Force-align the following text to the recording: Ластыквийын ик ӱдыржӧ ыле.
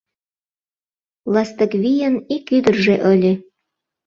Ластыквийын 1.33 2.15
ик 2.35 2.45
ӱдыржӧ 2.57 2.95
ыле. 3.13 3.33